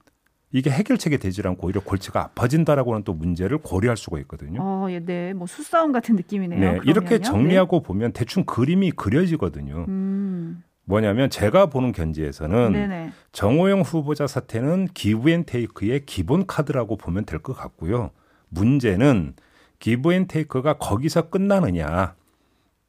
이게 0.54 0.70
해결책이 0.70 1.18
되질 1.18 1.48
않고 1.48 1.68
오히려 1.68 1.82
골치가 1.82 2.22
아파진다라고는 2.24 3.04
또 3.04 3.14
문제를 3.14 3.58
고려할 3.60 3.96
수가 3.98 4.20
있거든요. 4.20 4.60
어, 4.62 4.88
예, 4.90 5.00
네. 5.00 5.34
뭐 5.34 5.48
수싸움 5.48 5.92
같은 5.92 6.16
느낌이네요. 6.16 6.60
네, 6.60 6.80
이렇게 6.84 7.18
그러면요. 7.18 7.24
정리하고 7.24 7.82
보면 7.82 8.12
대충 8.12 8.44
그림이 8.44 8.92
그려지거든요. 8.92 9.78
네. 9.78 9.86
음, 9.88 10.64
뭐냐면 10.86 11.30
제가 11.30 11.68
보는 11.68 11.94
견지에서는 11.94 12.74
네네. 12.74 13.12
정호영 13.32 13.82
후보자 13.82 14.28
사태는 14.28 14.88
기브앤테이크의 14.94 16.06
기본 16.06 16.46
카드라고 16.46 16.98
보면 16.98 17.26
될 17.26 17.40
것 17.42 17.54
같고요. 17.54 18.12
문제는 18.50 19.36
기브앤테이크가 19.80 20.74
거기서 20.74 21.30
끝나느냐. 21.30 22.16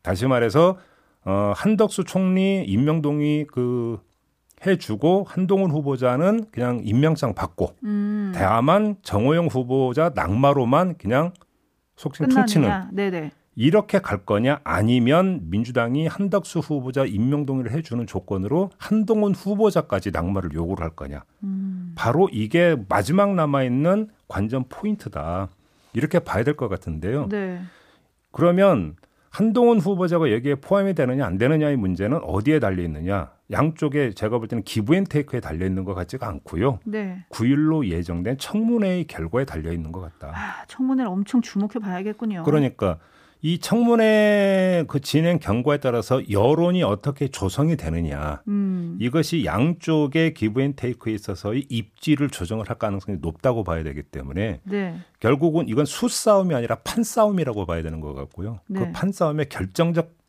다시 0.03 0.27
말해서 0.27 0.79
어, 1.25 1.53
한덕수 1.55 2.03
총리 2.05 2.65
임명동의 2.65 3.47
그 3.47 4.01
해주고 4.65 5.27
한동훈 5.29 5.71
후보자는 5.71 6.47
그냥 6.53 6.81
임명장 6.85 7.35
받고 7.35 7.75
음, 7.85 8.33
다만 8.35 8.97
정호영 9.03 9.47
후보자 9.47 10.13
낙마로만 10.15 10.97
그냥 10.99 11.33
속칭 11.97 12.29
퉁치는 12.29 12.69
끝나느냐. 12.69 12.91
네네. 12.93 13.31
이렇게 13.55 13.99
갈 13.99 14.25
거냐 14.25 14.61
아니면 14.65 15.41
민주당이 15.51 16.07
한덕수 16.07 16.61
후보자 16.61 17.05
임명 17.05 17.45
동의를 17.45 17.71
해주는 17.73 18.07
조건으로 18.07 18.71
한동훈 18.79 19.35
후보자까지 19.35 20.11
낙마를 20.11 20.55
요구를 20.55 20.83
할 20.83 20.91
거냐 20.97 21.25
음, 21.45 21.93
바로 21.95 22.31
이게 22.33 22.77
마지막 22.89 23.35
남아 23.35 23.65
있는 23.65 24.09
관전 24.29 24.65
포인트다 24.71 25.49
이렇게 25.93 26.19
봐야 26.19 26.45
될 26.45 26.57
것 26.57 26.69
같은데요. 26.69 27.29
네. 27.29 27.61
그러면 28.31 28.97
한동훈 29.29 29.79
후보자가 29.81 30.33
여기에 30.33 30.57
포함이 30.57 30.95
되느냐 30.95 31.27
안 31.27 31.37
되느냐의 31.37 31.77
문제는 31.77 32.21
어디에 32.25 32.59
달려 32.59 32.83
있느냐 32.85 33.33
양쪽에 33.53 34.13
제가 34.13 34.39
볼 34.39 34.49
때는 34.49 34.65
기브앤테이크에 34.65 35.41
달려 35.41 35.67
있는 35.67 35.85
것 35.85 35.95
같지가 35.95 36.27
않고요. 36.27 36.81
네. 36.85 37.25
9일로 37.31 37.87
예정된 37.89 38.39
청문회의 38.39 39.05
결과에 39.05 39.45
달려 39.45 39.73
있는 39.73 39.93
것 39.93 40.01
같다. 40.01 40.33
아, 40.35 40.65
청문회를 40.67 41.11
엄청 41.11 41.43
주목해 41.43 41.75
봐야겠군요. 41.81 42.43
그러니까 42.45 42.99
이 43.45 43.59
청문회 43.59 44.85
그 44.87 45.01
진행 45.01 45.41
경과에 45.41 45.79
따라서 45.79 46.23
여론이 46.31 46.85
어떻게 46.85 47.27
조성이 47.27 47.77
되느냐 47.77 48.41
음, 48.47 48.97
이것이 49.01 49.45
양쪽의 49.45 50.35
기브앤테이크에 50.35 51.13
있어서의 51.13 51.67
입지를 51.69 52.31
조정을 52.31 52.71
할 52.71 52.79
가능성이 52.79 53.19
높다고 53.21 53.65
봐야 53.65 53.83
되기 53.83 54.05
때문에 54.05 54.61
네. 54.63 55.01
결국은 55.19 55.69
이건 55.69 55.87
수싸움이 55.87 56.55
아니라 56.55 56.77
판싸움이라고 56.77 57.67
봐야 57.67 57.83
되는 57.83 58.01
것 58.01 58.15
같고요. 58.15 58.61
네. 58.69 58.79
그 58.79 58.93
판싸움의 58.93 59.49
결정적 59.49 60.22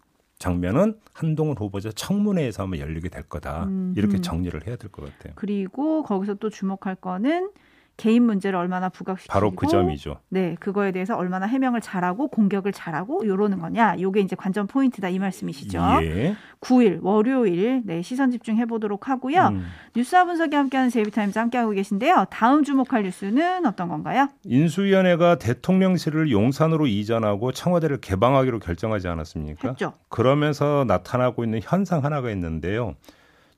장면은 0.44 0.96
한동훈 1.14 1.56
후보자 1.58 1.90
청문회에서 1.94 2.64
아마 2.64 2.78
열리게 2.78 3.08
될 3.08 3.24
거다. 3.24 3.64
음, 3.64 3.94
이렇게 3.96 4.18
음. 4.18 4.22
정리를 4.22 4.68
해야 4.68 4.76
될 4.76 4.92
것 4.92 5.06
같아요. 5.06 5.34
그리고 5.36 6.04
거기서 6.04 6.34
또 6.36 6.50
주목할 6.50 6.96
거는 6.96 7.50
개인 7.96 8.24
문제를 8.24 8.58
얼마나 8.58 8.90
부각시키고 8.90 9.32
바로 9.32 9.52
그 9.52 9.68
점이죠. 9.68 10.18
네, 10.30 10.56
그거에 10.60 10.92
대해서 10.92 11.16
얼마나 11.16 11.46
해명을 11.46 11.80
잘하고 11.82 12.28
공격을 12.28 12.72
잘하고 12.72 13.26
요러는 13.28 13.60
거냐. 13.60 13.98
요게 14.00 14.22
이제 14.22 14.36
관전 14.36 14.68
포인트다 14.68 15.10
이 15.10 15.20
말씀이시죠. 15.20 15.80
예. 16.02 16.36
9일 16.60 17.00
월요일 17.02 17.82
네, 17.86 18.02
시선 18.02 18.32
집중해 18.32 18.66
보도록 18.66 19.10
하고요. 19.10 19.50
음. 19.50 19.66
뉴스와 19.96 20.26
분석이 20.26 20.56
함께하는 20.56 20.90
제이비타임즈 20.90 21.38
함께하고 21.38 21.72
계신데요. 21.72 22.26
다음 22.30 22.64
주목할 22.64 23.04
뉴스는 23.04 23.66
어떤 23.66 23.90
건가요? 23.90 24.28
인수위원회가 24.46 25.38
대통령실을 25.38 26.32
용산으로 26.32 26.88
이전하고 26.88 27.52
청와대를 27.52 28.02
개방하기로 28.02 28.60
결정하지 28.60 29.08
않았습니까? 29.08 29.70
했죠. 29.70 29.94
그러면서 30.10 30.86
나타나고 30.88 31.44
있는 31.44 31.60
현상 31.62 32.04
하나가 32.04 32.32
있는데요. 32.32 32.96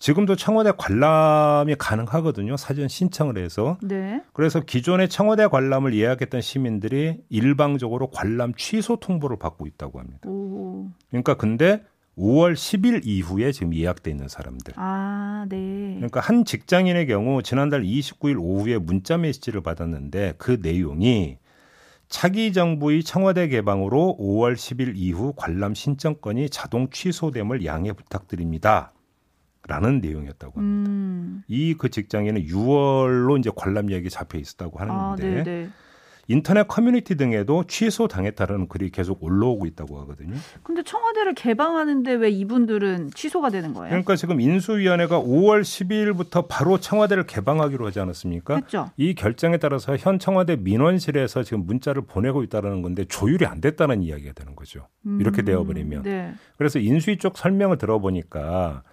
지금도 0.05 0.35
청와대 0.35 0.71
관람이 0.77 1.77
가능하거든요. 1.79 2.57
사전 2.57 2.87
신청을 2.87 3.39
해서. 3.39 3.79
네. 3.81 4.21
그래서 4.33 4.59
기존에 4.59 5.07
청와대 5.07 5.47
관람을 5.47 5.95
예약했던 5.95 6.41
시민들이 6.41 7.23
일방적으로 7.29 8.11
관람 8.11 8.53
취소 8.53 8.97
통보를 8.97 9.39
받고 9.39 9.65
있다고 9.65 9.99
합니다. 9.99 10.29
오. 10.29 10.91
그러니까 11.09 11.33
근데 11.33 11.83
5월 12.19 12.53
10일 12.53 13.01
이후에 13.03 13.51
지금 13.51 13.73
예약돼 13.73 14.11
있는 14.11 14.27
사람들. 14.27 14.73
아, 14.75 15.47
네. 15.49 15.95
그러니까 15.95 16.19
한 16.19 16.45
직장인의 16.45 17.07
경우 17.07 17.41
지난달 17.41 17.81
29일 17.81 18.37
오후에 18.39 18.77
문자 18.77 19.17
메시지를 19.17 19.61
받았는데 19.61 20.35
그 20.37 20.59
내용이 20.61 21.39
차기 22.09 22.53
정부의 22.53 23.03
청와대 23.03 23.47
개방으로 23.47 24.15
5월 24.19 24.53
10일 24.53 24.93
이후 24.97 25.33
관람 25.35 25.73
신청권이 25.73 26.51
자동 26.51 26.91
취소됨을 26.91 27.65
양해 27.65 27.91
부탁드립니다. 27.91 28.91
라는 29.67 29.99
내용이었다고 29.99 30.59
합니다. 30.59 30.91
음. 30.91 31.43
이그 31.47 31.89
직장에는 31.89 32.45
6월로 32.45 33.39
이제 33.39 33.49
관람 33.55 33.91
예약이 33.91 34.09
잡혀 34.09 34.37
있었다고 34.37 34.79
아, 34.79 35.11
하는데 35.11 35.29
네, 35.29 35.43
네. 35.43 35.69
인터넷 36.27 36.67
커뮤니티 36.67 37.15
등에도 37.15 37.65
취소 37.65 38.07
당했다라는 38.07 38.67
글이 38.67 38.89
계속 38.89 39.23
올라오고 39.23 39.65
있다고 39.67 39.99
하거든요. 40.01 40.35
근데 40.63 40.81
청와대를 40.81 41.35
개방하는데 41.35 42.13
왜 42.13 42.29
이분들은 42.29 43.11
취소가 43.13 43.49
되는 43.49 43.73
거예요? 43.73 43.89
그러니까 43.89 44.15
지금 44.15 44.41
인수위원회가 44.41 45.19
5월 45.19 45.61
12일부터 45.61 46.47
바로 46.47 46.79
청와대를 46.79 47.27
개방하기로 47.27 47.85
하지 47.85 47.99
않았습니까? 47.99 48.55
했죠. 48.55 48.89
이 48.97 49.13
결정에 49.13 49.57
따라서 49.57 49.95
현 49.97 50.17
청와대 50.17 50.55
민원실에서 50.55 51.43
지금 51.43 51.65
문자를 51.65 52.03
보내고 52.03 52.41
있다는 52.43 52.81
건데 52.81 53.05
조율이 53.05 53.45
안 53.45 53.61
됐다는 53.61 54.01
이야기가 54.01 54.33
되는 54.33 54.55
거죠. 54.55 54.87
이렇게 55.19 55.43
음, 55.43 55.45
되어버리면. 55.45 56.03
네. 56.03 56.33
그래서 56.57 56.79
인수위 56.79 57.17
쪽 57.17 57.37
설명을 57.37 57.77
들어보니까 57.77 58.83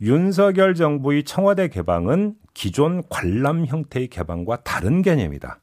윤석열 0.00 0.74
정부의 0.74 1.24
청와대 1.24 1.68
개방은 1.68 2.34
기존 2.52 3.02
관람 3.08 3.66
형태의 3.66 4.08
개방과 4.08 4.62
다른 4.62 5.02
개념이다. 5.02 5.60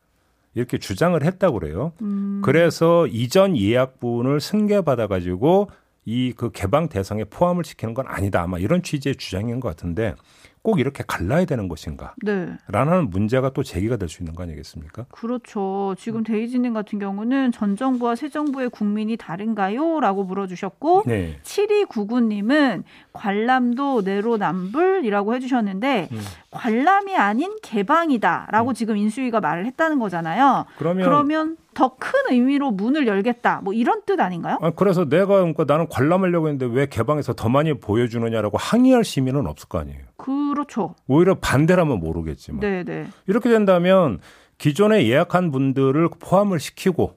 이렇게 0.54 0.78
주장을 0.78 1.22
했다고 1.24 1.60
그래요. 1.60 1.94
음. 2.02 2.42
그래서 2.44 3.08
이전 3.08 3.58
예약분을 3.58 4.42
승계받아 4.42 5.08
가지고 5.08 5.70
이 6.06 6.34
그 6.36 6.52
개방 6.52 6.90
대상에 6.90 7.24
포함을 7.26 7.64
시키는 7.64 7.94
건 7.94 8.06
아니다. 8.08 8.42
아마 8.42 8.58
이런 8.58 8.82
취지의 8.82 9.16
주장인 9.18 9.60
것 9.60 9.70
같은데 9.70 10.16
꼭 10.64 10.80
이렇게 10.80 11.04
갈라야 11.08 11.46
되는 11.46 11.68
것인가? 11.68 12.14
네. 12.24 12.50
라는 12.68 13.10
문제가 13.10 13.50
또 13.52 13.64
제기가 13.64 13.98
될 13.98 14.12
수 14.12 14.22
있는 14.22 14.36
거 14.36 14.44
아니겠습니까? 14.44 15.06
그렇죠. 15.10 15.96
지금 15.98 16.24
데이지님 16.24 16.74
같은 16.74 17.00
경우는 17.00 17.52
전 17.52 17.76
정부와 17.76 18.16
새 18.16 18.30
정부의 18.30 18.70
국민이 18.70 19.16
다른가요? 19.18 20.00
라고 20.02 20.24
물어주셨고, 20.24 21.04
네. 21.08 21.40
7299님은 21.44 22.84
관람도 23.14 24.02
내로남불이라고 24.02 25.34
해주셨는데, 25.36 26.10
음. 26.12 26.20
관람이 26.52 27.16
아닌 27.16 27.56
개방이다 27.64 28.48
라고 28.52 28.74
지금 28.74 28.98
인수위가 28.98 29.40
말을 29.40 29.66
했다는 29.66 30.00
거잖아요. 30.00 30.66
그러면, 30.78 31.06
그러면 31.06 31.58
더 31.74 31.96
큰 31.98 32.20
의미로 32.30 32.72
문을 32.72 33.08
열겠다. 33.08 33.62
뭐 33.64 33.74
이런 33.74 34.02
뜻 34.06 34.20
아닌가요? 34.20 34.58
아, 34.62 34.72
그래서 34.72 35.06
내가 35.08 35.26
그러니까 35.40 35.64
나는 35.66 35.88
관람하려고 35.88 36.48
했는데 36.48 36.66
왜 36.74 36.86
개방해서 36.88 37.34
더 37.34 37.50
많이 37.50 37.74
보여주느냐라고 37.74 38.58
항의할 38.58 39.04
시민은 39.04 39.48
없을 39.48 39.70
거 39.70 39.80
아니에요. 39.80 40.00
그렇죠. 40.18 40.96
오히려 41.08 41.36
반대라면 41.36 42.00
모르겠지만 42.00 42.60
네네. 42.60 43.08
이렇게 43.28 43.50
된다면 43.50 44.20
기존에 44.58 45.08
예약한 45.08 45.52
분들을 45.52 46.10
포함을 46.20 46.60
시키고 46.60 47.16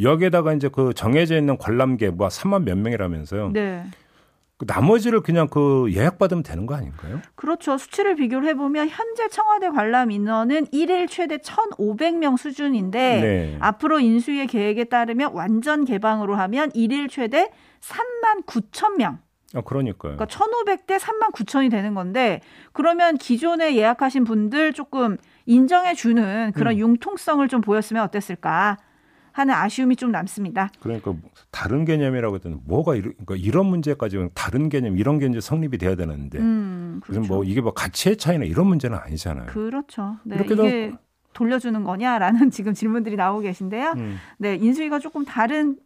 여기에다가 0.00 0.52
이제 0.52 0.68
그 0.68 0.92
정해져 0.94 1.36
있는 1.36 1.56
관람객 1.58 2.14
뭐 2.14 2.28
3만 2.28 2.64
몇 2.64 2.76
명이라면서요. 2.78 3.50
네. 3.52 3.84
그 4.58 4.64
나머지를 4.66 5.20
그냥 5.20 5.48
그 5.48 5.90
예약 5.94 6.18
받으면 6.18 6.42
되는 6.42 6.64
거 6.64 6.74
아닌가요? 6.74 7.20
그렇죠. 7.34 7.76
수치를 7.76 8.16
비교를 8.16 8.48
해보면 8.48 8.88
현재 8.88 9.28
청와대 9.28 9.68
관람 9.68 10.10
인원은 10.10 10.68
일일 10.72 11.08
최대 11.08 11.36
1,500명 11.36 12.38
수준인데 12.38 13.20
네. 13.20 13.58
앞으로 13.60 14.00
인수위의 14.00 14.46
계획에 14.46 14.84
따르면 14.84 15.32
완전 15.34 15.84
개방으로 15.84 16.36
하면 16.36 16.70
일일 16.72 17.08
최대 17.08 17.50
3만 17.82 18.46
9천 18.46 18.96
명. 18.96 19.18
아, 19.54 19.60
그러니까요. 19.60 20.16
그러니까 20.16 20.24
1,500대 20.24 20.98
3만 20.98 21.32
9천이 21.32 21.70
되는 21.70 21.94
건데 21.94 22.40
그러면 22.72 23.18
기존에 23.18 23.76
예약하신 23.76 24.24
분들 24.24 24.72
조금 24.72 25.18
인정해 25.44 25.94
주는 25.94 26.50
그런 26.52 26.74
음. 26.74 26.78
융통성을 26.78 27.46
좀 27.48 27.60
보였으면 27.60 28.02
어땠을까 28.04 28.78
하는 29.36 29.52
아쉬움이 29.52 29.96
좀 29.96 30.12
남습니다. 30.12 30.70
그러니까 30.80 31.12
다른 31.50 31.84
개념이라고 31.84 32.36
했더니 32.36 32.56
뭐가 32.64 32.94
이런, 32.94 33.12
그러니까 33.24 33.36
이런 33.36 33.66
문제까지 33.66 34.30
다른 34.32 34.70
개념 34.70 34.96
이런 34.96 35.18
게 35.18 35.26
이제 35.26 35.42
성립이 35.42 35.76
돼야 35.76 35.94
되는데 35.94 36.38
음, 36.38 37.02
그렇죠. 37.04 37.28
뭐 37.28 37.44
이게 37.44 37.60
뭐 37.60 37.74
가치의 37.74 38.16
차이나 38.16 38.46
이런 38.46 38.66
문제는 38.66 38.96
아니잖아요. 38.96 39.46
그렇죠. 39.48 40.16
네, 40.24 40.36
이렇게 40.36 40.54
이게 40.54 40.92
돌려주는 41.34 41.84
거냐라는 41.84 42.48
지금 42.50 42.72
질문들이 42.72 43.16
나오고 43.16 43.42
계신데요. 43.42 43.92
음. 43.98 44.16
네, 44.38 44.54
인수위가 44.54 45.00
조금 45.00 45.26
다른 45.26 45.76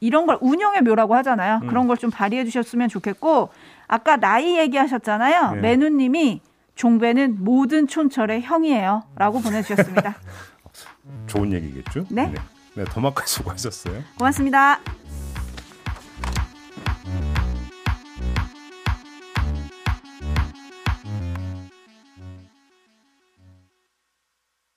이런 0.00 0.24
걸 0.24 0.38
운영의 0.40 0.80
묘라고 0.80 1.14
하잖아요. 1.16 1.60
음. 1.62 1.68
그런 1.68 1.86
걸 1.86 1.98
좀 1.98 2.08
발휘해 2.08 2.46
주셨으면 2.46 2.88
좋겠고 2.88 3.50
아까 3.88 4.16
나이 4.16 4.56
얘기하셨잖아요. 4.56 5.56
네. 5.56 5.60
매누님이 5.60 6.40
종배는 6.76 7.44
모든 7.44 7.86
촌철의 7.86 8.40
형이에요라고 8.40 9.40
보내주셨습니다. 9.42 10.16
좋은 11.26 11.52
얘기겠죠? 11.52 12.06
네. 12.08 12.28
네. 12.28 12.34
네, 12.80 12.86
더마카 12.86 13.26
수고하셨어요. 13.26 14.02
고맙습니다. 14.16 14.80